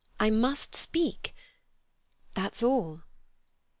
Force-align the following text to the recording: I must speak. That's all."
I 0.19 0.31
must 0.31 0.73
speak. 0.75 1.35
That's 2.33 2.63
all." 2.63 3.03